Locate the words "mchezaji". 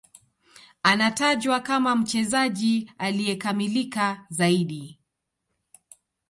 1.95-2.91